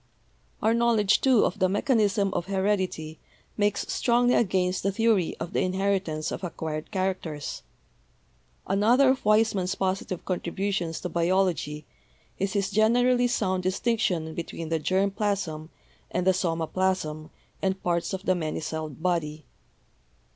"Our 0.63 0.73
knowledge, 0.73 1.21
too, 1.21 1.45
of 1.45 1.59
the 1.59 1.69
mechanism 1.69 2.33
of 2.33 2.47
heredity 2.47 3.19
makes 3.55 3.81
strongly 3.93 4.33
against 4.33 4.81
the 4.81 4.91
theory 4.91 5.35
of 5.39 5.53
the 5.53 5.61
inheritance 5.61 6.31
of 6.31 6.43
acquired 6.43 6.89
characters. 6.89 7.61
Another 8.65 9.09
of 9.09 9.23
Weismann's 9.23 9.75
positive 9.75 10.25
contributions 10.25 11.01
to 11.01 11.09
biology 11.09 11.85
is 12.39 12.53
his 12.53 12.71
generally 12.71 13.27
sound 13.27 13.61
distinction 13.61 14.33
between 14.33 14.69
the 14.69 14.79
germ 14.79 15.11
plasm 15.11 15.69
and 16.09 16.25
the 16.25 16.33
soma 16.33 16.65
plasm 16.65 17.29
and 17.61 17.83
parts 17.83 18.11
of 18.11 18.23
the 18.25 18.33
many 18.33 18.59
celled 18.59 19.03
body. 19.03 19.45